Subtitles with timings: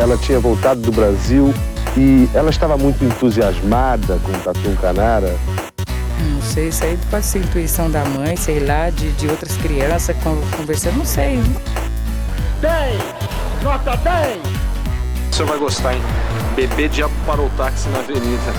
[0.00, 1.52] ela tinha voltado do Brasil
[1.94, 5.38] e ela estava muito entusiasmada com o Tatu Canara.
[6.32, 10.16] Não sei, isso aí pode ser intuição da mãe, sei lá, de, de outras crianças
[10.56, 11.36] conversando, não sei.
[12.62, 13.62] 10!
[13.62, 14.38] Nota 10!
[15.30, 16.02] O senhor vai gostar, hein?
[16.56, 18.52] Bebê diabo parou o táxi na avenida.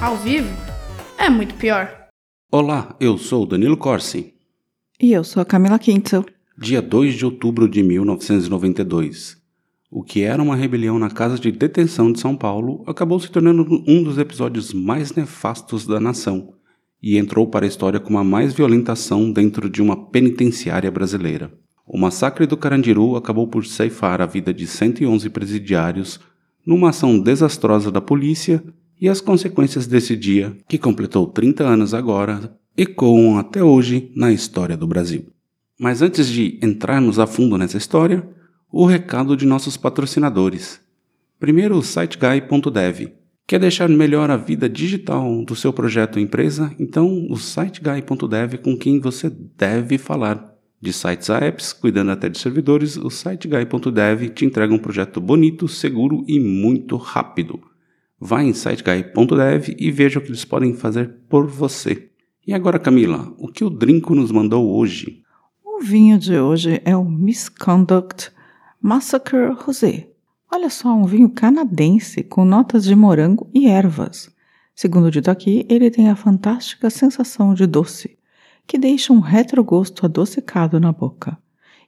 [0.00, 0.56] Ao vivo?
[1.18, 1.90] É muito pior.
[2.52, 4.32] Olá, eu sou o Danilo Corsi.
[5.00, 6.24] E eu sou a Camila Quintel.
[6.56, 9.44] Dia 2 de outubro de 1992.
[9.98, 13.66] O que era uma rebelião na casa de detenção de São Paulo acabou se tornando
[13.88, 16.52] um dos episódios mais nefastos da nação
[17.02, 21.50] e entrou para a história como a mais violenta ação dentro de uma penitenciária brasileira.
[21.86, 26.20] O massacre do Carandiru acabou por ceifar a vida de 111 presidiários
[26.66, 28.62] numa ação desastrosa da polícia
[29.00, 34.76] e as consequências desse dia, que completou 30 anos agora, ecoam até hoje na história
[34.76, 35.24] do Brasil.
[35.80, 38.35] Mas antes de entrarmos a fundo nessa história,
[38.78, 40.78] o recado de nossos patrocinadores.
[41.40, 43.10] Primeiro, o siteguy.dev.
[43.46, 46.70] Quer deixar melhor a vida digital do seu projeto ou empresa?
[46.78, 50.54] Então, o siteguy.dev com quem você deve falar.
[50.78, 55.66] De sites a apps, cuidando até de servidores, o siteguy.dev te entrega um projeto bonito,
[55.66, 57.58] seguro e muito rápido.
[58.20, 62.10] Vá em siteguy.dev e veja o que eles podem fazer por você.
[62.46, 65.22] E agora, Camila, o que o Drinco nos mandou hoje?
[65.64, 68.35] O vinho de hoje é o Misconduct
[68.80, 70.10] Massacre Rosé.
[70.52, 74.30] Olha só, um vinho canadense com notas de morango e ervas.
[74.74, 78.18] Segundo dito aqui, ele tem a fantástica sensação de doce,
[78.66, 81.36] que deixa um retrogosto adocicado na boca.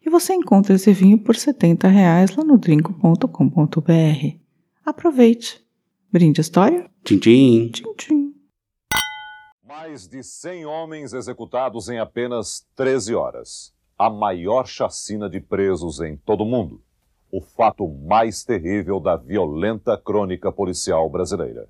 [0.04, 4.36] E você encontra esse vinho por 70 reais lá no drinco.com.br.
[4.84, 5.64] Aproveite!
[6.10, 6.90] Brinde a história?
[7.04, 7.70] Tchim, tchim.
[7.70, 8.34] Tchim, tchim.
[9.66, 16.16] Mais de 100 homens executados em apenas 13 horas a maior chacina de presos em
[16.16, 16.80] todo o mundo.
[17.32, 21.68] O fato mais terrível da violenta crônica policial brasileira.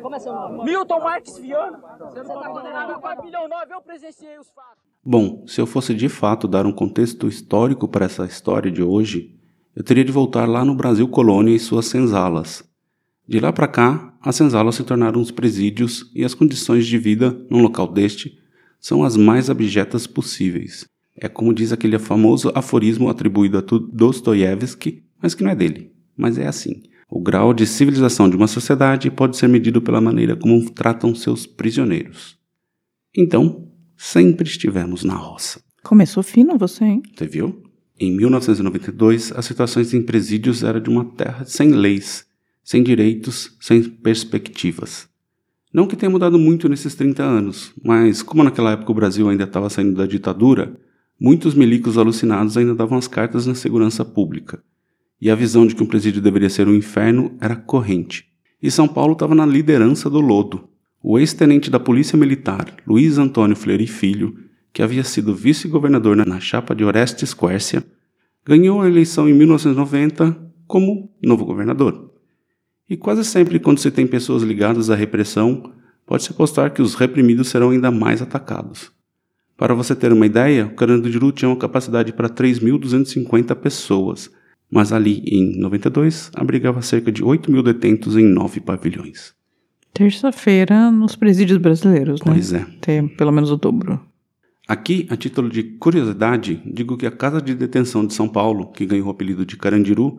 [0.00, 0.64] Como é seu nome?
[0.64, 1.78] Milton Marques Viana.
[2.00, 4.82] Você está condenado a 4 milhões 9, eu presenciei os fatos.
[5.04, 9.38] Bom, se eu fosse de fato dar um contexto histórico para essa história de hoje,
[9.76, 12.64] eu teria de voltar lá no Brasil colônia e suas senzalas.
[13.28, 17.30] De lá para cá, as senzalas se tornaram os presídios e as condições de vida
[17.50, 18.38] num local deste
[18.80, 20.91] são as mais abjetas possíveis.
[21.22, 25.92] É como diz aquele famoso aforismo atribuído a Dostoiévski, mas que não é dele.
[26.16, 26.82] Mas é assim.
[27.08, 31.46] O grau de civilização de uma sociedade pode ser medido pela maneira como tratam seus
[31.46, 32.36] prisioneiros.
[33.16, 35.62] Então, sempre estivemos na roça.
[35.84, 37.02] Começou fino você, hein?
[37.16, 37.62] Você viu?
[38.00, 42.26] Em 1992, as situações em presídios eram de uma terra sem leis,
[42.64, 45.08] sem direitos, sem perspectivas.
[45.72, 49.44] Não que tenha mudado muito nesses 30 anos, mas como naquela época o Brasil ainda
[49.44, 50.76] estava saindo da ditadura,
[51.24, 54.60] Muitos milicos alucinados ainda davam as cartas na segurança pública,
[55.20, 58.26] e a visão de que um presídio deveria ser um inferno era corrente.
[58.60, 60.68] E São Paulo estava na liderança do lodo.
[61.00, 64.36] O ex-tenente da Polícia Militar, Luiz Antônio Fleury Filho,
[64.72, 67.84] que havia sido vice-governador na chapa de Orestes Quércia,
[68.44, 72.12] ganhou a eleição em 1990 como novo governador.
[72.90, 75.72] E quase sempre, quando se tem pessoas ligadas à repressão,
[76.04, 78.90] pode-se apostar que os reprimidos serão ainda mais atacados.
[79.56, 84.30] Para você ter uma ideia, o Carandiru tinha uma capacidade para 3.250 pessoas,
[84.70, 89.34] mas ali, em 92, abrigava cerca de 8 mil detentos em nove pavilhões.
[89.92, 92.32] Terça-feira nos presídios brasileiros, né?
[92.32, 92.66] Pois é.
[92.80, 94.00] Tem pelo menos o dobro.
[94.66, 98.86] Aqui, a título de curiosidade, digo que a Casa de Detenção de São Paulo, que
[98.86, 100.18] ganhou o apelido de Carandiru,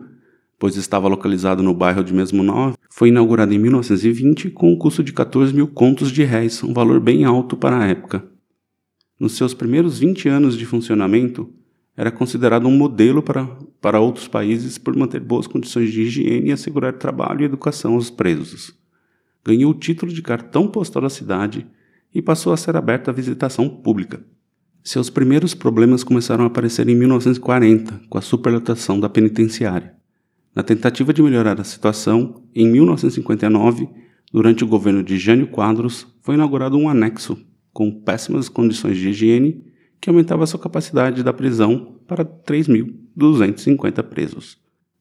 [0.60, 5.02] pois estava localizado no bairro de mesmo nome, foi inaugurada em 1920 com um custo
[5.02, 8.33] de 14 mil contos de réis, um valor bem alto para a época
[9.18, 11.52] nos seus primeiros 20 anos de funcionamento,
[11.96, 13.46] era considerado um modelo para,
[13.80, 18.10] para outros países por manter boas condições de higiene e assegurar trabalho e educação aos
[18.10, 18.74] presos.
[19.44, 21.66] Ganhou o título de cartão postal da cidade
[22.12, 24.24] e passou a ser aberta à visitação pública.
[24.82, 29.94] Seus primeiros problemas começaram a aparecer em 1940, com a superlotação da penitenciária.
[30.54, 33.88] Na tentativa de melhorar a situação, em 1959,
[34.32, 37.38] durante o governo de Jânio Quadros, foi inaugurado um anexo
[37.74, 39.64] com péssimas condições de higiene,
[40.00, 44.56] que aumentava sua capacidade da prisão para 3.250 presos.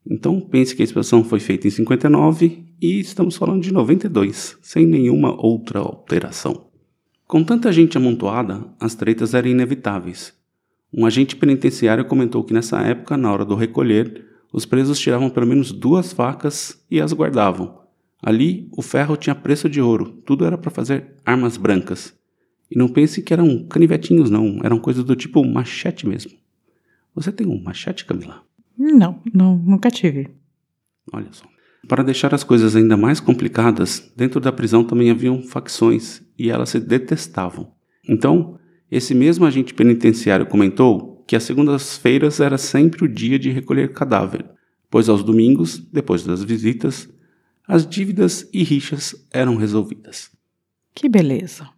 [0.05, 4.85] Então pense que a expansão foi feita em 59 e estamos falando de 92, sem
[4.85, 6.65] nenhuma outra alteração.
[7.27, 10.33] Com tanta gente amontoada, as tretas eram inevitáveis.
[10.91, 15.47] Um agente penitenciário comentou que nessa época, na hora do recolher, os presos tiravam pelo
[15.47, 17.79] menos duas facas e as guardavam.
[18.21, 22.13] Ali, o ferro tinha preço de ouro, tudo era para fazer armas brancas.
[22.73, 24.59] E não pense que eram canivetinhos, não.
[24.63, 26.31] Eram coisas do tipo machete mesmo.
[27.13, 28.41] Você tem um machete, Camila?
[28.75, 30.31] Não, não, nunca tive.
[31.11, 31.45] Olha só.
[31.87, 36.69] Para deixar as coisas ainda mais complicadas, dentro da prisão também haviam facções e elas
[36.69, 37.71] se detestavam.
[38.09, 38.57] Então,
[38.89, 44.49] esse mesmo agente penitenciário comentou que as segundas-feiras era sempre o dia de recolher cadáver,
[44.89, 47.07] pois aos domingos, depois das visitas,
[47.67, 50.31] as dívidas e rixas eram resolvidas.
[50.95, 51.69] Que beleza.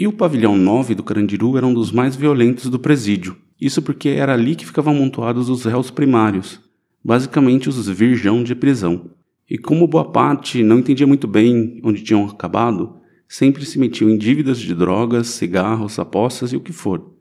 [0.00, 3.36] E o pavilhão 9 do Carandiru era um dos mais violentos do presídio.
[3.60, 6.60] Isso porque era ali que ficavam amontoados os réus primários,
[7.04, 9.10] basicamente os virgão de prisão.
[9.50, 12.94] E como boa parte não entendia muito bem onde tinham acabado,
[13.28, 17.14] sempre se metiam em dívidas de drogas, cigarros, apostas e o que for.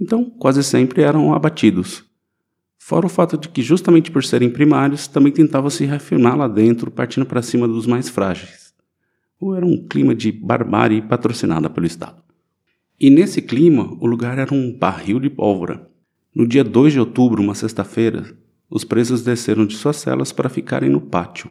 [0.00, 2.02] Então, quase sempre eram abatidos.
[2.80, 6.90] Fora o fato de que, justamente por serem primários, também tentavam se reafirmar lá dentro,
[6.90, 8.67] partindo para cima dos mais frágeis
[9.40, 12.22] ou era um clima de barbárie patrocinada pelo Estado.
[13.00, 15.88] E nesse clima, o lugar era um barril de pólvora.
[16.34, 18.36] No dia 2 de outubro, uma sexta-feira,
[18.68, 21.50] os presos desceram de suas celas para ficarem no pátio.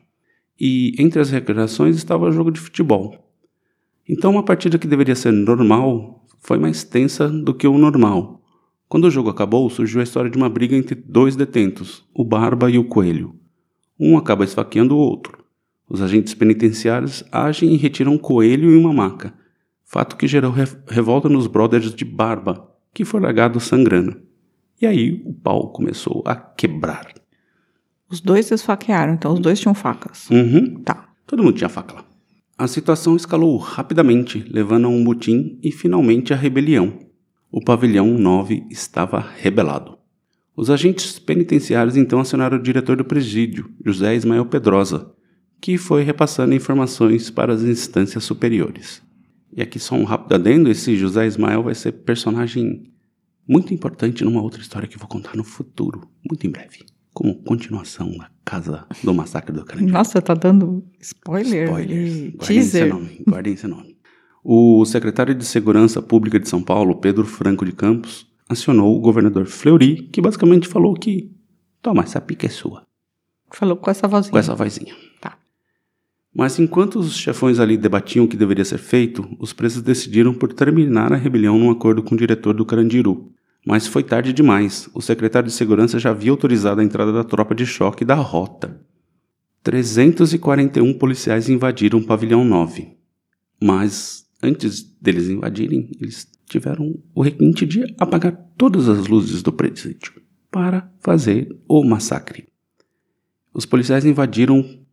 [0.59, 3.31] E entre as recreações estava o jogo de futebol.
[4.07, 8.41] Então, uma partida que deveria ser normal foi mais tensa do que o normal.
[8.87, 12.71] Quando o jogo acabou, surgiu a história de uma briga entre dois detentos, o Barba
[12.71, 13.35] e o Coelho.
[13.99, 15.36] Um acaba esfaqueando o outro.
[15.89, 19.33] Os agentes penitenciários agem e retiram um coelho e uma maca,
[19.85, 20.53] fato que gerou
[20.87, 24.19] revolta nos brothers de Barba, que foi largado sangrando.
[24.81, 27.13] E aí o pau começou a quebrar.
[28.09, 30.29] Os dois esfaquearam, então os dois tinham facas.
[30.29, 30.81] Uhum.
[30.83, 31.09] Tá.
[31.25, 32.05] Todo mundo tinha faca lá.
[32.57, 36.99] A situação escalou rapidamente, levando a um motim e finalmente a rebelião.
[37.51, 39.97] O pavilhão 9 estava rebelado.
[40.55, 45.13] Os agentes penitenciários então acionaram o diretor do presídio, José Ismael Pedrosa,
[45.61, 49.01] que foi repassando informações para as instâncias superiores.
[49.51, 52.91] E aqui só um rápido adendo, esse José Ismael vai ser personagem
[53.47, 58.11] muito importante numa outra história que vou contar no futuro, muito em breve, como continuação
[58.17, 59.91] da Casa do Massacre do Carandiru.
[59.93, 61.63] Nossa, tá dando spoiler.
[61.65, 62.15] Spoilers.
[62.15, 62.83] e Guardem Teaser.
[62.83, 63.23] esse nome.
[63.27, 63.97] Guardem esse nome.
[64.43, 69.45] O secretário de Segurança Pública de São Paulo, Pedro Franco de Campos, acionou o governador
[69.45, 71.31] Fleury, que basicamente falou que
[71.81, 72.85] toma, essa pica é sua,
[73.51, 74.31] Falou com essa vozinha.
[74.31, 74.93] com essa vozinha.
[75.21, 75.37] Tá.
[76.37, 80.53] Mas enquanto os chefões ali debatiam o que deveria ser feito, os presos decidiram por
[80.53, 83.31] terminar a rebelião num acordo com o diretor do Carandiru.
[83.65, 84.87] Mas foi tarde demais.
[84.93, 88.79] O secretário de Segurança já havia autorizado a entrada da tropa de choque da rota.
[89.63, 92.95] 341 policiais invadiram o pavilhão 9.
[93.59, 100.13] Mas antes deles invadirem, eles tiveram o requinte de apagar todas as luzes do presídio
[100.51, 102.47] para fazer o massacre.
[103.51, 104.85] Os policiais invadiram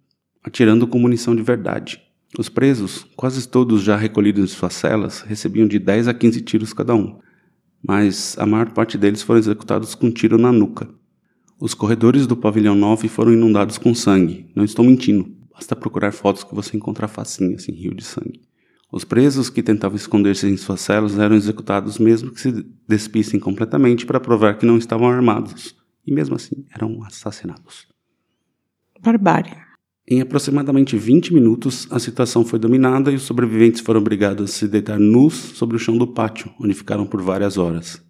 [0.44, 2.00] atirando com munição de verdade.
[2.38, 6.72] Os presos, quase todos já recolhidos em suas celas, recebiam de 10 a 15 tiros
[6.72, 7.18] cada um,
[7.82, 10.88] mas a maior parte deles foram executados com tiro na nuca.
[11.58, 14.50] Os corredores do pavilhão 9 foram inundados com sangue.
[14.54, 18.42] Não estou mentindo, basta procurar fotos que você encontra facinho, assim, rio de sangue.
[18.90, 24.04] Os presos que tentavam esconder-se em suas celas eram executados mesmo que se despissem completamente
[24.04, 25.74] para provar que não estavam armados,
[26.06, 27.88] e mesmo assim eram assassinados.
[29.00, 29.63] Barbárie.
[30.06, 34.68] Em aproximadamente 20 minutos, a situação foi dominada e os sobreviventes foram obrigados a se
[34.68, 38.04] deitar nus sobre o chão do pátio, onde ficaram por várias horas.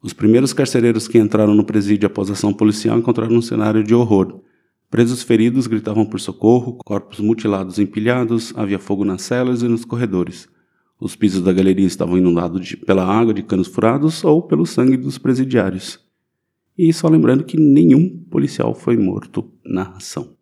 [0.00, 3.92] Os primeiros carcereiros que entraram no presídio após a ação policial encontraram um cenário de
[3.92, 4.42] horror.
[4.88, 10.48] Presos feridos gritavam por socorro, corpos mutilados empilhados, havia fogo nas celas e nos corredores.
[11.00, 14.96] Os pisos da galeria estavam inundados de, pela água de canos furados ou pelo sangue
[14.96, 15.98] dos presidiários.
[16.78, 20.36] E só lembrando que nenhum policial foi morto na ação.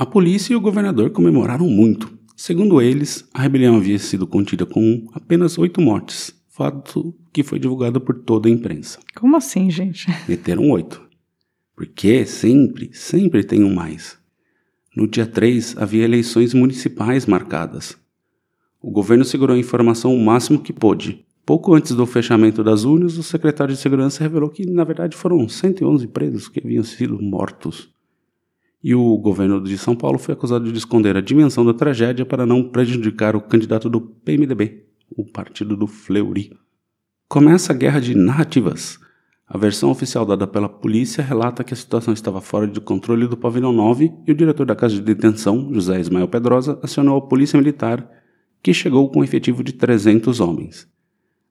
[0.00, 2.10] A polícia e o governador comemoraram muito.
[2.34, 8.00] Segundo eles, a rebelião havia sido contida com apenas oito mortes, fato que foi divulgado
[8.00, 8.98] por toda a imprensa.
[9.14, 10.06] Como assim, gente?
[10.26, 11.06] Meteram oito.
[11.76, 14.16] Porque sempre, sempre tem um mais.
[14.96, 17.94] No dia 3 havia eleições municipais marcadas.
[18.80, 21.26] O governo segurou a informação o máximo que pôde.
[21.44, 25.46] Pouco antes do fechamento das urnas, o secretário de Segurança revelou que, na verdade, foram
[25.46, 27.92] 111 presos que haviam sido mortos
[28.82, 32.46] e o governo de São Paulo foi acusado de esconder a dimensão da tragédia para
[32.46, 34.84] não prejudicar o candidato do PMDB,
[35.16, 36.56] o partido do Fleury.
[37.28, 38.98] Começa a guerra de narrativas.
[39.46, 43.36] A versão oficial dada pela polícia relata que a situação estava fora de controle do
[43.36, 47.58] pavilhão 9 e o diretor da casa de detenção, José Ismael Pedrosa, acionou a polícia
[47.58, 48.08] militar,
[48.62, 50.88] que chegou com um efetivo de 300 homens.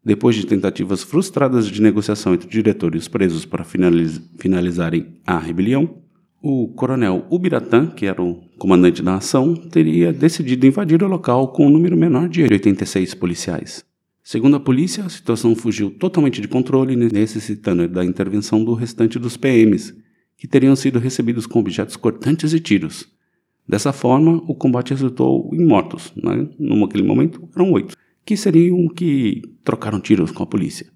[0.04, 5.20] Depois de tentativas frustradas de negociação entre o diretor e os presos para finaliz finalizarem
[5.28, 6.02] a rebelião,
[6.42, 11.68] o coronel Ubiratã, que era o comandante da ação, teria decidido invadir o local com
[11.68, 13.86] um número menor de 86 policiais.
[14.24, 19.36] Segundo a polícia, a situação fugiu totalmente de controle, necessitando da intervenção do restante dos
[19.36, 19.96] PMs,
[20.38, 23.08] que teriam sido recebidos com objetos cortantes e tiros.
[23.68, 26.48] Dessa forma, o combate resultou em mortos, né?
[26.58, 30.88] naquele momento eram oito, que seriam que trocaram tiros com a polícia.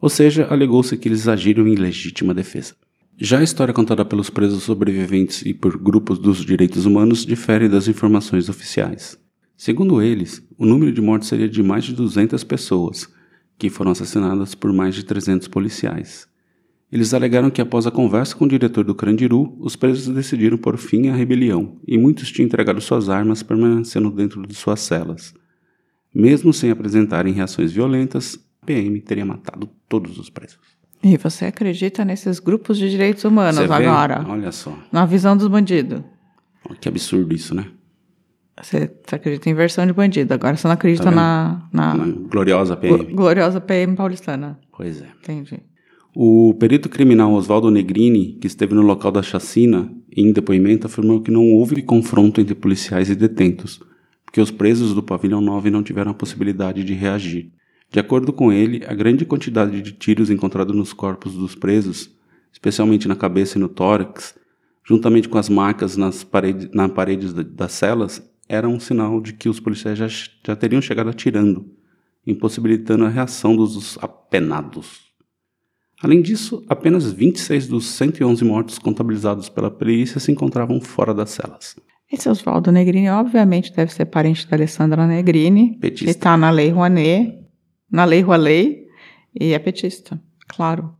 [0.00, 2.74] Ou seja, alegou-se que eles agiram em legítima defesa.
[3.18, 7.86] Já a história contada pelos presos sobreviventes e por grupos dos direitos humanos difere das
[7.86, 9.18] informações oficiais.
[9.56, 13.08] Segundo eles, o número de mortes seria de mais de 200 pessoas,
[13.58, 16.26] que foram assassinadas por mais de 300 policiais.
[16.90, 20.76] Eles alegaram que após a conversa com o diretor do Crandiru, os presos decidiram por
[20.78, 25.34] fim à rebelião e muitos tinham entregado suas armas permanecendo dentro de suas celas.
[26.14, 30.71] Mesmo sem apresentarem reações violentas, a PM teria matado todos os presos.
[31.02, 33.74] E você acredita nesses grupos de direitos humanos Você vê?
[33.86, 34.24] agora?
[34.28, 34.76] Olha só.
[34.92, 36.00] Na visão dos bandidos.
[36.80, 37.66] Que absurdo isso, né?
[38.62, 42.04] Você, você acredita em versão de bandido, agora você não acredita Tá na, na Na
[42.06, 43.14] gloriosa glo- PM.
[43.14, 44.58] gloriosa PM paulistana.
[44.76, 45.06] Pois é.
[45.22, 45.58] Entendi.
[46.14, 51.30] O perito criminal Oswaldo Negrini, que esteve no local da chacina, em depoimento afirmou que
[51.30, 53.80] não houve confronto entre policiais e detentos,
[54.24, 57.50] porque os presos do pavilhão 9 não tiveram a possibilidade de reagir.
[57.92, 62.10] De acordo com ele, a grande quantidade de tiros encontrados nos corpos dos presos,
[62.50, 64.34] especialmente na cabeça e no tórax,
[64.84, 69.34] juntamente com as marcas nas paredes, na paredes da- das celas, era um sinal de
[69.34, 71.66] que os policiais já, já teriam chegado atirando,
[72.26, 75.12] impossibilitando a reação dos apenados.
[76.02, 81.76] Além disso, apenas 26 dos 111 mortos contabilizados pela perícia se encontravam fora das celas.
[82.10, 85.78] Esse Oswaldo Negrini, obviamente, deve ser parente da Alessandra Negrini.
[85.78, 86.04] Petista.
[86.10, 87.38] Ele tá na Lei Rouanet,
[87.92, 88.86] na Lei Rouanet,
[89.38, 90.94] e é petista, claro.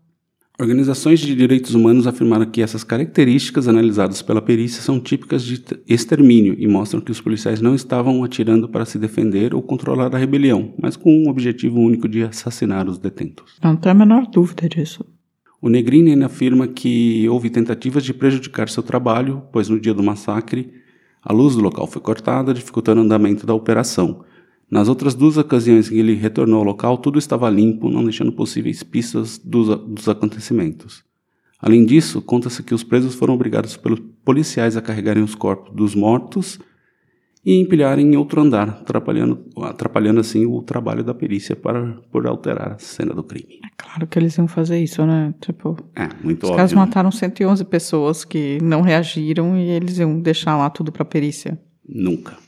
[0.60, 6.54] Organizações de direitos humanos afirmaram que essas características analisadas pela perícia são típicas de extermínio
[6.58, 10.74] e mostram que os policiais não estavam atirando para se defender ou controlar a rebelião,
[10.80, 13.56] mas com um objetivo único de assassinar os detentos.
[13.64, 15.04] Não tenho a menor dúvida disso.
[15.60, 20.02] O Negrini ainda afirma que houve tentativas de prejudicar seu trabalho, pois no dia do
[20.02, 20.70] massacre
[21.24, 24.24] a luz do local foi cortada, dificultando o andamento da operação.
[24.72, 28.32] Nas outras duas ocasiões em que ele retornou ao local, tudo estava limpo, não deixando
[28.32, 31.04] possíveis pistas dos, dos acontecimentos.
[31.60, 35.94] Além disso, conta-se que os presos foram obrigados pelos policiais a carregarem os corpos dos
[35.94, 36.58] mortos
[37.44, 42.72] e empilharem em outro andar, atrapalhando, atrapalhando assim o trabalho da perícia para, por alterar
[42.72, 43.56] a cena do crime.
[43.62, 45.34] É claro que eles iam fazer isso, né?
[45.38, 46.56] Tipo, É, muito os óbvio.
[46.56, 46.78] caras né?
[46.78, 51.60] mataram 111 pessoas que não reagiram e eles iam deixar lá tudo pra perícia.
[51.86, 52.38] Nunca.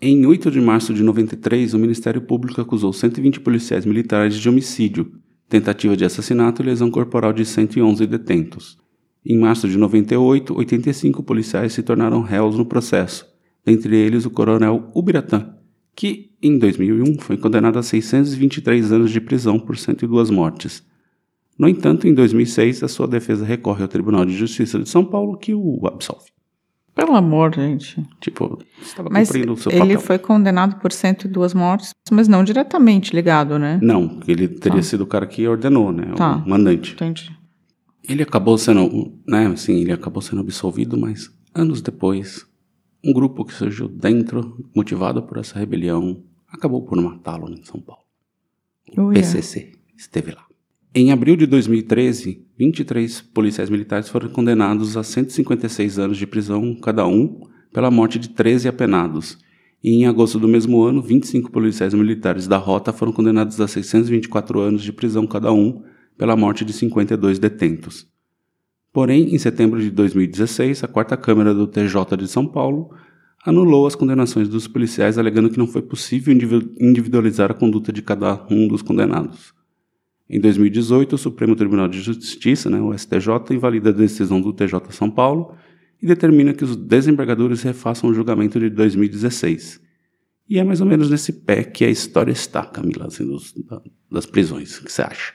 [0.00, 5.10] Em 8 de março de 93, o Ministério Público acusou 120 policiais militares de homicídio,
[5.48, 8.78] tentativa de assassinato e lesão corporal de 111 detentos.
[9.26, 13.26] Em março de 98, 85 policiais se tornaram réus no processo,
[13.66, 15.52] dentre eles o coronel Ubiratã,
[15.96, 20.80] que, em 2001, foi condenado a 623 anos de prisão por 102 mortes.
[21.58, 25.36] No entanto, em 2006, a sua defesa recorre ao Tribunal de Justiça de São Paulo,
[25.36, 26.37] que o absolve.
[26.98, 28.04] Pelo amor, gente.
[28.20, 30.00] Tipo, estava Mas cumprindo o seu ele papel.
[30.00, 33.78] foi condenado por 102 mortes, mas não diretamente ligado, né?
[33.80, 34.82] Não, ele teria Tá.
[34.82, 36.12] sido o cara que ordenou, né?
[36.16, 36.42] Tá.
[36.44, 36.94] O mandante.
[36.94, 37.30] Entendi.
[38.08, 42.44] Ele acabou sendo, né, assim, ele acabou sendo absolvido, mas anos depois,
[43.04, 48.02] um grupo que surgiu dentro, motivado por essa rebelião, acabou por matá-lo em São Paulo.
[48.96, 49.20] O Oh, yeah.
[49.20, 50.44] PCC esteve lá.
[50.94, 57.06] Em abril de 2013, 23 policiais militares foram condenados a 156 anos de prisão cada
[57.06, 57.42] um
[57.72, 59.38] pela morte de 13 apenados.
[59.84, 64.60] E em agosto do mesmo ano, 25 policiais militares da Rota foram condenados a 624
[64.60, 65.82] anos de prisão cada um
[66.16, 68.06] pela morte de 52 detentos.
[68.90, 72.90] Porém, em setembro de 2016, a quarta Câmara do TJ de São Paulo
[73.44, 78.00] anulou as condenações dos policiais, alegando que não foi possível indivi- individualizar a conduta de
[78.00, 79.57] cada um dos condenados.
[80.30, 84.90] Em 2018, o Supremo Tribunal de Justiça, né, o STJ, invalida a decisão do TJ
[84.92, 85.54] São Paulo
[86.02, 89.80] e determina que os desembargadores refaçam o julgamento de 2016.
[90.48, 93.82] E é mais ou menos nesse pé que a história está, Camila, assim, dos- da-
[94.10, 94.78] das prisões.
[94.78, 95.32] O que você acha?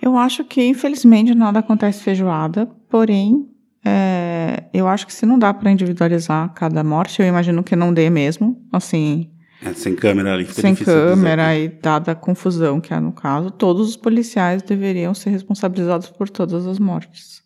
[0.00, 3.48] Eu acho que, infelizmente, nada acontece feijoada, porém,
[3.84, 7.92] é, eu acho que se não dá para individualizar cada morte, eu imagino que não
[7.92, 9.28] dê mesmo, assim,
[9.62, 11.62] É, sem câmera ali, fica sem dizer câmera aqui.
[11.62, 16.28] e dada a confusão que é no caso, todos os policiais deveriam ser responsabilizados por
[16.28, 17.42] todas as mortes,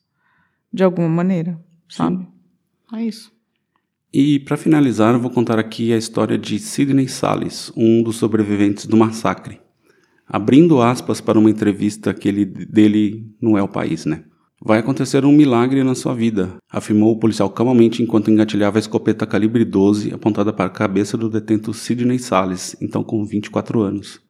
[0.72, 2.26] de alguma maneira, sabe?
[2.94, 3.32] É isso.
[4.12, 8.84] E para finalizar, eu vou contar aqui a história de Sidney Salles, um dos sobreviventes
[8.84, 9.58] do massacre.
[10.26, 14.24] Abrindo aspas para uma entrevista que ele, dele no É o País, né?
[14.64, 19.26] Vai acontecer um milagre na sua vida, afirmou o policial calmamente enquanto engatilhava a escopeta
[19.26, 24.20] calibre 12 apontada para a cabeça do detento Sidney Salles, então com 24 anos.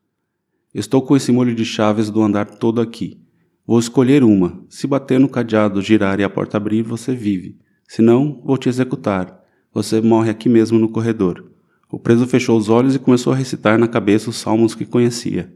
[0.74, 3.20] Estou com esse molho de chaves do andar todo aqui.
[3.66, 4.64] Vou escolher uma.
[4.70, 7.58] Se bater no cadeado, girar e a porta abrir, você vive.
[7.86, 9.38] Se não, vou te executar.
[9.74, 11.44] Você morre aqui mesmo no corredor.
[11.90, 15.52] O preso fechou os olhos e começou a recitar na cabeça os salmos que conhecia.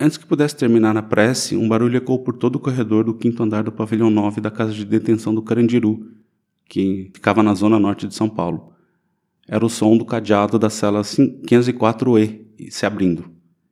[0.00, 3.42] Antes que pudesse terminar a prece, um barulho ecoou por todo o corredor do quinto
[3.42, 6.06] andar do pavilhão 9 da casa de detenção do Carandiru,
[6.68, 8.72] que ficava na zona norte de São Paulo.
[9.48, 13.24] Era o som do cadeado da cela 504E se abrindo.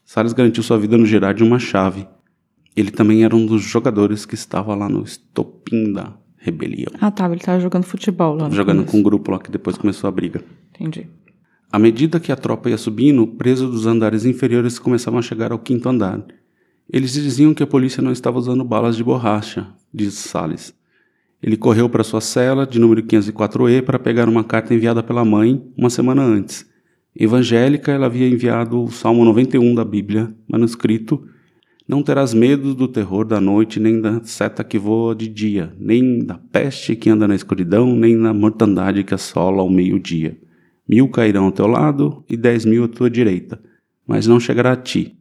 [0.05, 2.09] Salles garantiu sua vida no girar de uma chave.
[2.75, 6.93] Ele também era um dos jogadores que estava lá no estopim da rebelião.
[7.01, 7.27] Ah, tá.
[7.27, 8.51] Ele estava jogando futebol lá.
[8.51, 8.93] Jogando começo.
[8.93, 10.43] com um grupo lá que depois começou a briga.
[10.75, 11.09] Entendi.
[11.71, 15.59] À medida que a tropa ia subindo, presos dos andares inferiores começavam a chegar ao
[15.59, 16.25] quinto andar.
[16.91, 20.73] Eles diziam que a polícia não estava usando balas de borracha, disse Salles.
[21.43, 25.63] Ele correu para sua cela, de número 504E, para pegar uma carta enviada pela mãe
[25.77, 26.65] uma semana antes.
[27.15, 31.27] Evangélica, ela havia enviado o Salmo 91 da Bíblia, manuscrito:
[31.87, 36.25] Não terás medo do terror da noite, nem da seta que voa de dia, nem
[36.25, 40.39] da peste que anda na escuridão, nem da mortandade que assola ao meio-dia.
[40.89, 43.61] Mil cairão ao teu lado e dez mil à tua direita,
[44.07, 45.19] mas não chegará a ti.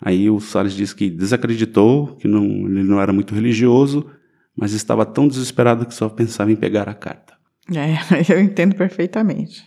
[0.00, 4.06] Aí o Salles diz que desacreditou, que não, ele não era muito religioso,
[4.56, 7.34] mas estava tão desesperado que só pensava em pegar a carta.
[7.74, 7.96] É,
[8.32, 9.64] eu entendo perfeitamente.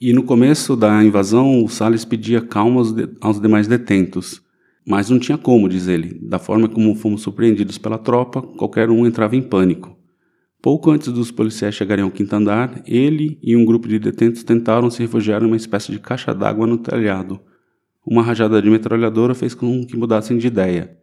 [0.00, 4.42] E no começo da invasão, o Salles pedia calma aos, de, aos demais detentos.
[4.86, 6.18] Mas não tinha como, diz ele.
[6.22, 9.96] Da forma como fomos surpreendidos pela tropa, qualquer um entrava em pânico.
[10.62, 14.90] Pouco antes dos policiais chegarem ao quinto andar, ele e um grupo de detentos tentaram
[14.90, 17.40] se refugiar em uma espécie de caixa d'água no telhado.
[18.06, 20.98] Uma rajada de metralhadora fez com que mudassem de ideia.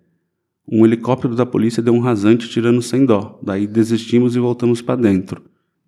[0.70, 5.02] Um helicóptero da polícia deu um rasante tirando sem dó, daí desistimos e voltamos para
[5.02, 5.42] dentro.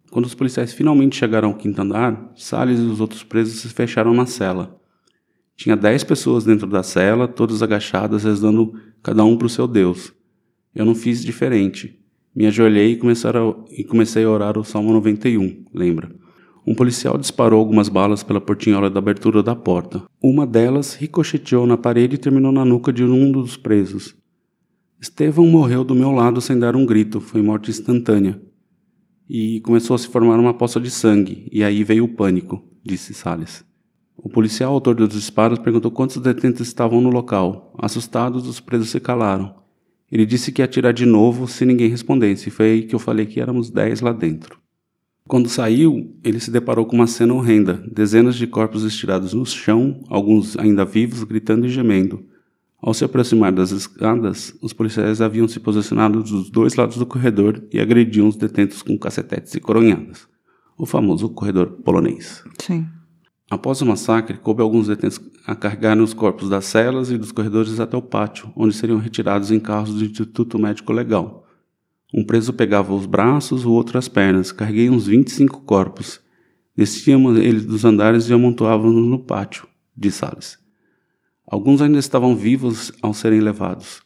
[0.10, 4.16] Quando os policiais finalmente chegaram ao quinto andar, Salles e os outros presos se fecharam
[4.16, 4.80] na cela.
[5.56, 8.74] Tinha dez pessoas dentro da cela, todas agachadas, rezando
[9.04, 10.12] cada um para o seu Deus.
[10.74, 11.99] Eu não fiz diferente.
[12.40, 16.10] Me ajoelhei e, e comecei a orar o Salmo 91, lembra?
[16.66, 20.06] Um policial disparou algumas balas pela portinhola da abertura da porta.
[20.24, 24.16] Uma delas ricocheteou na parede e terminou na nuca de um dos presos.
[25.02, 28.42] Estevão morreu do meu lado sem dar um grito, foi morte instantânea.
[29.30, 33.14] E começou a se formar uma poça de sangue, e aí veio o pânico, disse
[33.14, 33.66] Salles.
[34.16, 37.76] O policial autor dos disparos perguntou quantos detentos estavam no local.
[37.78, 39.59] Assustados, os presos se calaram.
[40.12, 43.00] Ele disse que ia atirar de novo se ninguém respondesse, e foi aí que eu
[43.00, 44.60] falei que éramos dez lá dentro.
[45.28, 50.02] Quando saiu, ele se deparou com uma cena horrenda: dezenas de corpos estirados no chão,
[50.10, 52.26] alguns ainda vivos, gritando e gemendo.
[52.82, 57.62] Ao se aproximar das escadas, os policiais haviam se posicionado dos dois lados do corredor
[57.72, 60.28] e agrediam os detentos com cacetetes e coronhadas.
[60.78, 62.42] O famoso corredor polonês.
[62.58, 62.88] Sim.
[63.50, 67.80] Após o massacre, coube alguns detentos a carregar os corpos das celas e dos corredores
[67.80, 71.48] até o pátio, onde seriam retirados em carros do Instituto Médico Legal.
[72.14, 74.52] Um preso pegava os braços, o outro as pernas.
[74.52, 76.22] Carreguei uns 25 corpos.
[76.76, 80.60] Descíamos eles dos andares e amontoávamos no pátio, disse Salles.
[81.46, 84.02] Alguns ainda estavam vivos ao serem levados.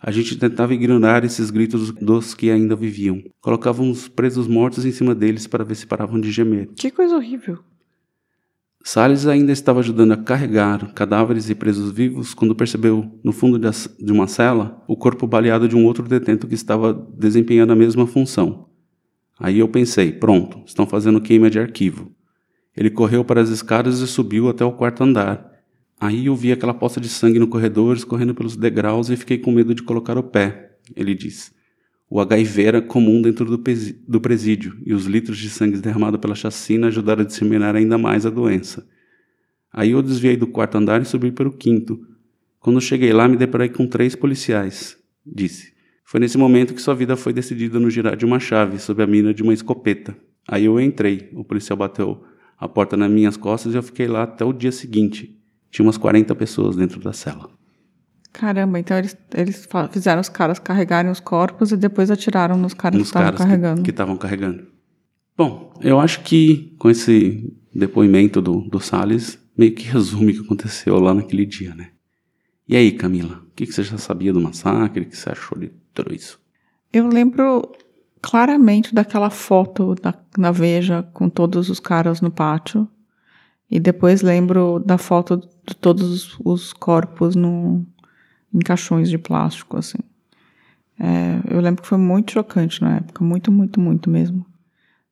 [0.00, 3.22] A gente tentava ignorar esses gritos dos que ainda viviam.
[3.40, 6.70] Colocávamos presos mortos em cima deles para ver se paravam de gemer.
[6.74, 7.58] Que coisa horrível.
[8.84, 14.12] Salles ainda estava ajudando a carregar cadáveres e presos vivos quando percebeu, no fundo de
[14.12, 18.68] uma cela, o corpo baleado de um outro detento que estava desempenhando a mesma função.
[19.38, 22.10] Aí eu pensei: pronto, estão fazendo queima de arquivo.
[22.76, 25.50] Ele correu para as escadas e subiu até o quarto andar.
[26.00, 29.52] Aí eu vi aquela poça de sangue no corredor, escorrendo pelos degraus e fiquei com
[29.52, 31.52] medo de colocar o pé, ele disse.
[32.14, 36.88] O HIV era comum dentro do presídio, e os litros de sangue derramado pela chacina
[36.88, 38.86] ajudaram a disseminar ainda mais a doença.
[39.72, 42.06] Aí eu desviei do quarto andar e subi para o quinto.
[42.60, 44.94] Quando cheguei lá, me deparei com três policiais,
[45.24, 45.72] disse.
[46.04, 49.06] Foi nesse momento que sua vida foi decidida no girar de uma chave, sob a
[49.06, 50.14] mina de uma escopeta.
[50.46, 51.30] Aí eu entrei.
[51.32, 52.22] O policial bateu
[52.58, 55.40] a porta nas minhas costas e eu fiquei lá até o dia seguinte.
[55.70, 57.48] Tinha umas 40 pessoas dentro da cela.
[58.32, 62.98] Caramba, então eles, eles fizeram os caras carregarem os corpos e depois atiraram nos caras
[62.98, 63.82] nos que estavam carregando.
[63.82, 64.66] Que estavam carregando.
[65.36, 70.44] Bom, eu acho que com esse depoimento do, do Salles, meio que resume o que
[70.44, 71.90] aconteceu lá naquele dia, né?
[72.66, 75.02] E aí, Camila, o que, que você já sabia do massacre?
[75.02, 76.40] O que você achou de tudo isso?
[76.92, 77.70] Eu lembro
[78.20, 82.88] claramente daquela foto da, na Veja com todos os caras no pátio.
[83.70, 87.86] E depois lembro da foto de todos os corpos no,
[88.52, 89.98] em caixões de plástico, assim.
[90.98, 94.46] É, eu lembro que foi muito chocante na época, muito, muito, muito mesmo.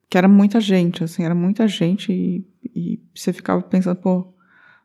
[0.09, 4.33] Que era muita gente, assim, era muita gente e, e você ficava pensando, pô,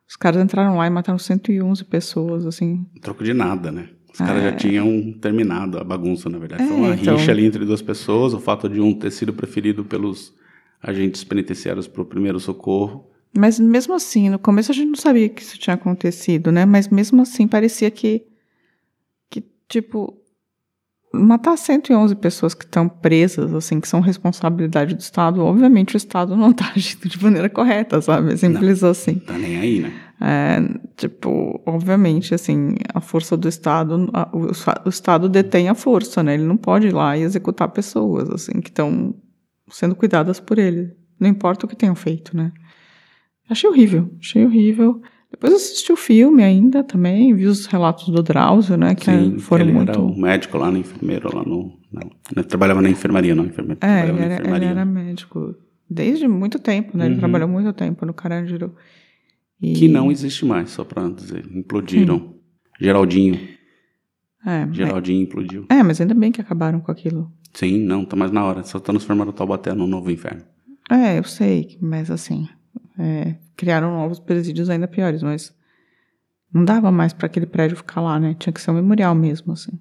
[0.08, 2.86] os caras entraram lá e mataram 111 pessoas, assim.
[3.02, 3.90] Troco de nada, né?
[4.14, 4.52] Os caras É.
[4.52, 6.64] já tinham terminado a bagunça, na verdade.
[6.66, 7.18] Foi É, uma então.
[7.18, 10.34] rixa ali entre duas pessoas, o fato de um ter sido preferido pelos
[10.82, 13.10] agentes penitenciários para o primeiro socorro.
[13.38, 16.66] Mas mesmo assim, no começo a gente não sabia que isso tinha acontecido, né?
[16.66, 18.24] Mas mesmo assim parecia que
[19.70, 20.18] tipo,
[21.14, 26.36] matar 111 pessoas que estão presas, assim, que são responsabilidade do Estado, obviamente o Estado
[26.36, 28.34] não está agindo de maneira correta, sabe?
[28.34, 29.20] É Simples assim.
[29.20, 29.94] Tá nem aí, né?
[30.22, 30.58] É,
[30.96, 34.48] tipo, obviamente, assim, a força do Estado, a- o,
[34.86, 36.34] o Estado detém a força, né?
[36.36, 39.14] Ele não pode ir lá e executar pessoas, assim, que estão
[39.70, 40.94] sendo cuidadas por ele.
[41.20, 42.52] Não importa o que tenham feito, né?
[43.50, 45.02] Achei horrível, achei horrível.
[45.36, 48.96] Depois assisti o filme ainda também, vi os relatos do Drauzio, né?
[48.96, 49.90] Que Sim, foram ele muito.
[49.90, 51.78] era o médico lá no enfermeiro, lá no...
[51.92, 53.80] Não, ele trabalhava na enfermaria, não, enfermeiro.
[53.84, 54.70] É, ele era, ele enfermaria.
[54.70, 55.54] era médico
[55.90, 57.06] desde muito tempo, né?
[57.06, 57.20] Ele Uhum.
[57.20, 58.74] trabalhou muito tempo no Carandiru.
[59.62, 61.46] E- Que não existe mais, só pra dizer.
[61.54, 62.34] Implodiram.
[62.80, 63.36] Geraldinho.
[64.46, 65.66] É, mas- Geraldinho implodiu.
[65.70, 67.30] é, mas ainda bem que acabaram com aquilo.
[67.54, 68.64] Sim, não, tá mais na hora.
[68.64, 70.44] Só transformaram o Taubaté no novo inferno.
[70.90, 72.48] É, eu sei, mas assim,
[72.98, 75.54] é, criaram novos presídios ainda piores, mas
[76.54, 78.36] não dava mais para aquele prédio ficar lá, né?
[78.40, 79.72] Tinha que ser um memorial mesmo, assim.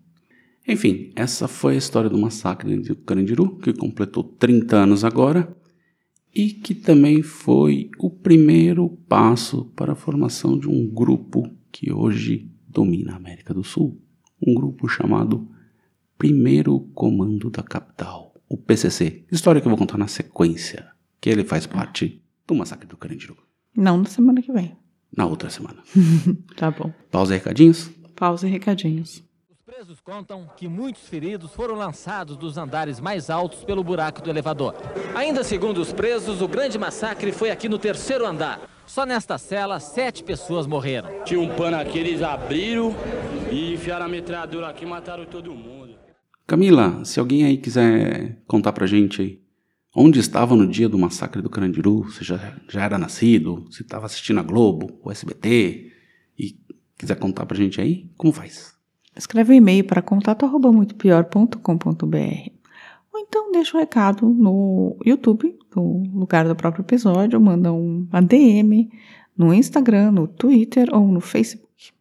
[0.66, 5.54] Enfim, essa foi a história do massacre de Carandiru, que completou 30 anos agora,
[6.34, 12.50] e que também foi o primeiro passo para a formação de um grupo que hoje
[12.66, 14.00] domina a América do Sul.
[14.44, 15.48] Um grupo chamado
[16.18, 19.24] Primeiro Comando da Capital, o PCC.
[19.30, 20.88] História que eu vou contar na sequência,
[21.20, 23.36] que ele faz parte do massacre do Carandiru.
[23.76, 24.76] Não na semana que vem.
[25.16, 25.82] Na outra semana.
[26.56, 26.92] Tá bom.
[27.10, 27.90] Pausa e recadinhos.
[28.14, 29.24] Pausa e recadinhos.
[29.50, 34.30] Os presos contam que muitos feridos foram lançados dos andares mais altos pelo buraco do
[34.30, 34.74] elevador.
[35.14, 38.60] Ainda segundo os presos, o grande massacre foi aqui no terceiro andar.
[38.86, 41.24] Só nesta cela, sete pessoas morreram.
[41.24, 42.94] Tinha um pano aqui, eles abriram
[43.50, 45.94] e enfiaram a metralhadora aqui e mataram todo mundo.
[46.46, 49.40] Camila, se alguém aí quiser contar pra gente aí,
[49.94, 54.06] onde estava no dia do massacre do Carandiru, se já, já era nascido, se estava
[54.06, 55.92] assistindo a Globo, o SBT,
[56.38, 56.56] e
[56.98, 58.74] quiser contar pra gente aí, como faz?
[59.16, 62.54] Escreve um e-mail para contato@muitopior.com.br
[63.14, 68.90] ou então deixa um recado no YouTube, no lugar do próprio episódio, manda um ADM
[69.38, 71.92] no Instagram, no Twitter ou no Facebook.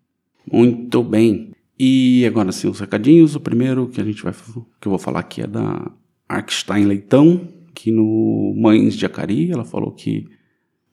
[0.52, 1.52] Muito bem.
[1.78, 3.36] E agora sim, os recadinhos.
[3.36, 5.92] O primeiro que a gente vai que eu vou falar aqui é da
[6.28, 10.26] Arkstein Leitão, que no Mães de Acari, ela falou que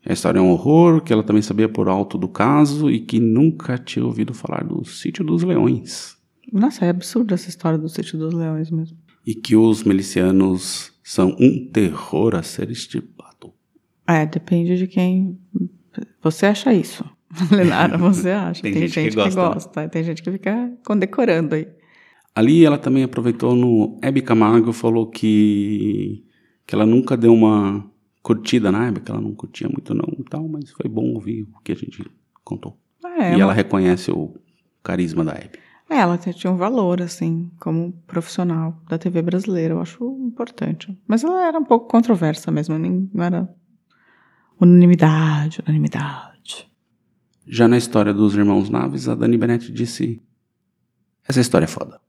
[0.04, 3.20] a história é um horror, que ela também sabia por alto do caso e que
[3.20, 6.16] nunca tinha ouvido falar do Sítio dos Leões.
[6.52, 8.96] Nossa, é absurdo essa história do Sítio dos Leões mesmo.
[9.26, 13.52] E que os milicianos são um terror a ser estipado.
[14.08, 15.38] É, depende de quem
[16.22, 17.04] você acha isso.
[17.52, 18.62] Lenara, você acha.
[18.62, 19.54] Tem Tem, gente que gente, que gosta, né?
[19.54, 19.88] gosta.
[19.88, 21.68] Tem gente que fica condecorando aí.
[22.34, 26.24] Ali ela também aproveitou no Hebe Camargo, falou que,
[26.70, 27.84] que ela nunca deu uma
[28.22, 31.60] curtida na que ela não curtia muito não e tal, mas foi bom ouvir o
[31.64, 32.08] que a gente
[32.44, 32.78] contou.
[33.18, 34.36] É, e ela reconhece o
[34.80, 35.58] carisma da Hebe.
[35.90, 39.74] É, ela tinha um valor, assim, como profissional da TV brasileira.
[39.74, 40.96] Eu acho importante.
[41.08, 43.52] Mas ela era um pouco controversa mesmo, não era
[44.60, 46.70] unanimidade, unanimidade.
[47.48, 50.22] Já na história dos irmãos Naves, a Dani Bennett disse:
[51.26, 52.00] Essa história é foda.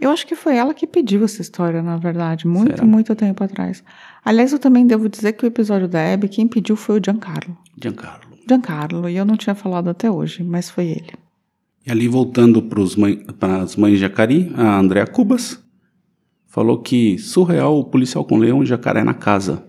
[0.00, 2.84] Eu acho que foi ela que pediu essa história, na verdade, muito, Será?
[2.86, 3.84] muito tempo atrás.
[4.24, 7.56] Aliás, eu também devo dizer que o episódio da Abby, quem pediu foi o Giancarlo.
[7.80, 8.30] Giancarlo.
[8.48, 11.12] Giancarlo, e eu não tinha falado até hoje, mas foi ele.
[11.86, 15.62] E ali, voltando para as mães de Jacari, a Andrea Cubas
[16.46, 19.64] falou que surreal o policial com leão e jacaré na casa.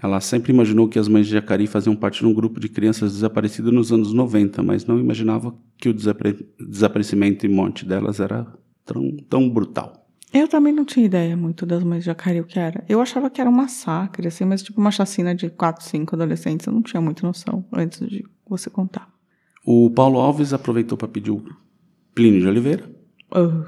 [0.00, 3.12] Ela sempre imaginou que as mães de Jacari faziam parte de um grupo de crianças
[3.12, 8.46] desaparecidas nos anos 90, mas não imaginava que o desapare- desaparecimento e morte delas era
[8.88, 10.06] tão, tão brutal.
[10.32, 12.84] Eu também não tinha ideia muito das mães de Jacari o que era.
[12.88, 16.66] Eu achava que era um massacre, assim, mas tipo uma chacina de 4, 5 adolescentes.
[16.66, 19.08] Eu não tinha muita noção antes de você contar.
[19.64, 21.42] O Paulo Alves aproveitou para pedir o
[22.14, 22.90] Plínio de Oliveira
[23.30, 23.64] Ah,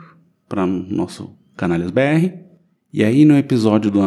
[0.48, 2.38] para nosso Canalhas BR.
[2.92, 4.00] E aí, no episódio da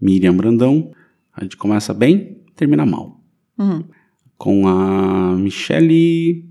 [0.00, 0.92] Miriam Brandão,
[1.34, 3.20] a gente começa bem, termina mal.
[3.58, 3.84] hum.
[4.38, 6.48] Com a Michele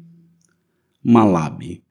[1.04, 1.84] Malabi.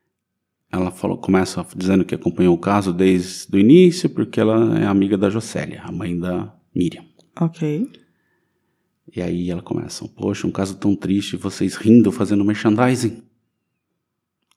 [0.71, 5.17] Ela falou, começa dizendo que acompanhou o caso desde o início, porque ela é amiga
[5.17, 7.05] da Jocélia, a mãe da Miriam.
[7.41, 7.91] Ok.
[9.17, 13.23] E aí ela começa, poxa, um caso tão triste, vocês rindo, fazendo merchandising.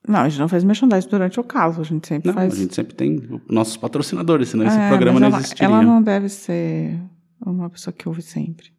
[0.06, 2.54] Não, a gente não faz merchandising durante o caso, a gente sempre Não, faz.
[2.54, 5.66] a gente sempre tem nossos patrocinadores, senão esse É, programa mas não ela, existiria.
[5.66, 7.00] Ela não deve ser
[7.46, 8.74] uma pessoa que ouve sempre.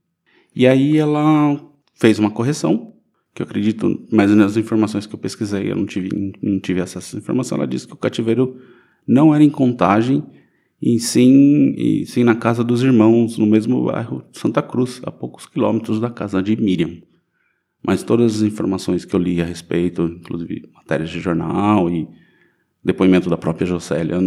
[0.54, 1.58] E aí ela
[1.94, 2.91] fez uma correção
[3.34, 6.08] que eu acredito, mas nas informações que eu pesquisei, eu não tive,
[6.42, 8.60] não tive acesso a essa informação, ela disse que o cativeiro
[9.06, 10.22] não era em contagem,
[10.80, 15.46] e sim, e sim na casa dos irmãos, no mesmo bairro Santa Cruz, a poucos
[15.46, 17.00] quilômetros da casa de Miriam.
[17.84, 22.08] Mas todas as informações que eu li a respeito, inclusive matérias de jornal e
[22.84, 24.18] depoimento da própria Jocélia,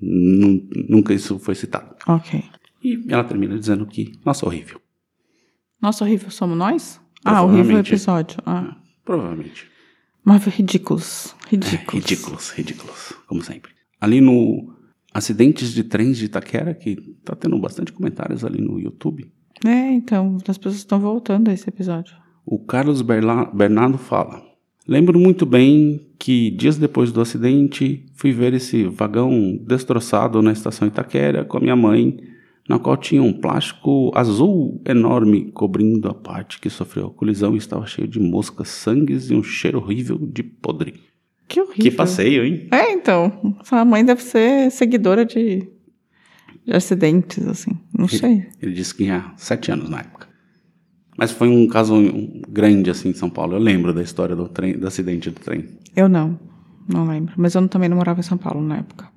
[0.00, 1.94] nunca isso foi citado.
[2.06, 2.42] Ok.
[2.82, 4.80] E ela termina dizendo que, nossa, horrível.
[5.80, 7.00] Nossa, horrível somos nós?
[7.24, 8.38] Ah, horrível episódio.
[8.44, 8.76] Ah.
[9.04, 9.66] Provavelmente.
[10.24, 11.34] Mas ridículos.
[11.48, 11.94] Ridículos.
[11.94, 13.72] É, ridículos, ridículos, como sempre.
[14.00, 14.72] Ali no
[15.12, 19.30] Acidentes de Trens de Itaquera, que tá tendo bastante comentários ali no YouTube.
[19.64, 22.14] É, então, as pessoas estão voltando a esse episódio.
[22.44, 24.42] O Carlos Berla Bernardo fala.
[24.86, 30.88] Lembro muito bem que dias depois do acidente fui ver esse vagão destroçado na estação
[30.88, 32.18] Itaquera com a minha mãe,
[32.68, 37.58] na qual tinha um plástico azul enorme cobrindo a parte que sofreu a colisão e
[37.58, 40.94] estava cheio de moscas, sangues e um cheiro horrível de podre.
[41.48, 41.82] Que horrível.
[41.82, 42.68] Que passeio, hein?
[42.70, 43.56] É, então.
[43.64, 45.68] Sua mãe deve ser seguidora de,
[46.64, 47.72] de acidentes, assim.
[47.96, 48.46] Não ele, sei.
[48.60, 50.28] Ele disse que tinha sete anos na época.
[51.18, 51.94] Mas foi um caso
[52.48, 53.54] grande assim em São Paulo.
[53.54, 55.68] Eu lembro da história do trem, do acidente do trem.
[55.94, 56.38] Eu não,
[56.88, 57.34] não lembro.
[57.36, 59.10] Mas eu também não morava em São Paulo na época.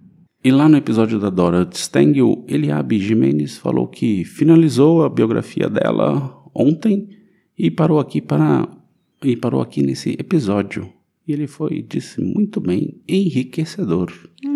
[0.46, 6.40] E lá no episódio da Dora Stengel, Eliabe Jimenez falou que finalizou a biografia dela
[6.54, 7.10] ontem
[7.58, 8.68] e parou aqui para
[9.24, 10.94] e parou aqui nesse episódio.
[11.28, 14.14] E ele foi, disse muito bem, enriquecedor.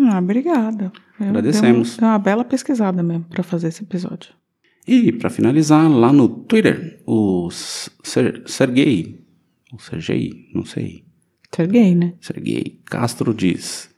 [0.08, 0.92] Ah, obrigada.
[1.18, 1.96] Eu Agradecemos.
[1.96, 4.30] Dei uma, uma bela pesquisada mesmo para fazer esse episódio.
[4.86, 9.24] E para finalizar, lá no Twitter, o Ser Sergei,
[9.72, 11.02] o Sergei, não sei.
[11.52, 12.14] Sergei, né?
[12.20, 13.89] Sergei Castro diz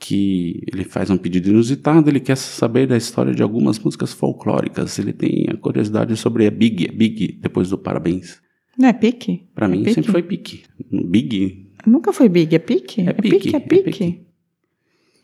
[0.00, 4.98] que ele faz um pedido inusitado, ele quer saber da história de algumas músicas folclóricas.
[4.98, 8.40] Ele tem a curiosidade sobre a Big, a Big depois do parabéns.
[8.78, 9.46] Não é pique?
[9.54, 9.94] Para mim pique?
[9.94, 10.62] sempre foi pique.
[10.90, 11.70] Big.
[11.86, 13.02] Nunca foi Big, é pique?
[13.02, 13.88] É, pique, é pique.
[13.88, 14.26] É pique.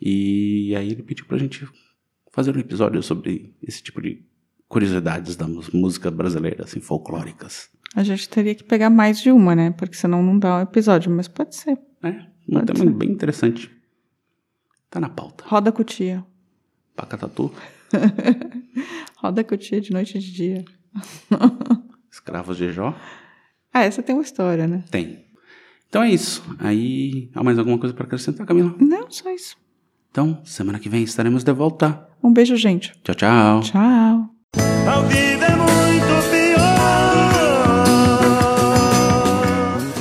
[0.00, 1.66] E aí ele pediu pra gente
[2.30, 4.22] fazer um episódio sobre esse tipo de
[4.68, 7.70] curiosidades da música brasileira, assim, folclóricas.
[7.94, 9.70] A gente teria que pegar mais de uma, né?
[9.70, 11.78] Porque senão não dá um episódio, mas pode ser.
[12.02, 12.14] É,
[12.46, 13.74] um tema bem interessante.
[14.96, 15.44] Tá na pauta.
[15.46, 16.24] Roda cutia.
[16.94, 17.52] Pacatatu.
[19.20, 20.64] Roda cutia de noite e de dia.
[22.10, 22.98] Escravos de Jó.
[23.74, 24.84] Ah, essa tem uma história, né?
[24.90, 25.26] Tem.
[25.86, 26.42] Então é isso.
[26.58, 28.74] Aí, há mais alguma coisa para acrescentar, Camila?
[28.80, 29.58] Não, só isso.
[30.10, 32.08] Então, semana que vem estaremos de volta.
[32.24, 32.98] Um beijo, gente.
[33.04, 33.60] Tchau, tchau.
[33.60, 34.30] Tchau.
[34.90, 36.56] Ao vivo é muito pior.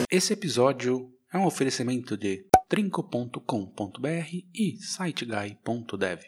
[0.09, 6.21] Esse episódio é um oferecimento de trinco.com.br e siteguy.dev.